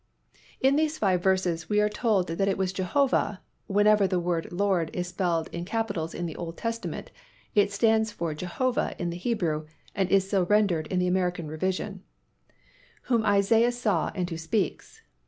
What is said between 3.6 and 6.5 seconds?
(whenever the word LORD is spelled in capitals in the